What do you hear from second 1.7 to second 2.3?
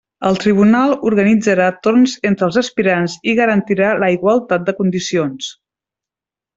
torns